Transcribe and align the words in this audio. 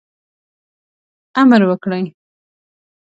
امر 1.41 1.61
وکړي. 1.69 2.03